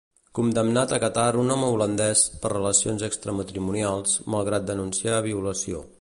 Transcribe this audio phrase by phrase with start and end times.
[0.37, 5.89] Condemnat a Catar un home holandès per relacions extramatrimonials, malgrat denunciar violació.